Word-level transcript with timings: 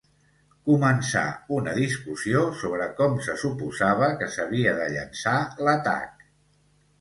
Començà 0.67 1.25
una 1.57 1.75
discussió 1.79 2.41
sobre 2.61 2.87
com 3.01 3.19
se 3.27 3.35
suposava 3.43 4.09
que 4.23 4.31
s'havia 4.37 4.75
de 4.81 4.89
llançar 4.97 5.37
l'atac. 5.69 6.27